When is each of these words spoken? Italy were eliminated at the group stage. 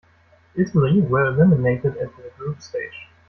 Italy 0.55 0.99
were 0.99 1.27
eliminated 1.27 1.95
at 1.97 2.09
the 2.17 2.31
group 2.35 2.59
stage. 2.59 3.07